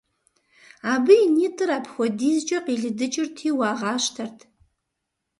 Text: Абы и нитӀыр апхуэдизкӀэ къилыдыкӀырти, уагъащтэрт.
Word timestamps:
Абы 0.93 1.15
и 1.23 1.27
нитӀыр 1.35 1.69
апхуэдизкӀэ 1.77 2.59
къилыдыкӀырти, 2.65 3.49
уагъащтэрт. 3.57 4.39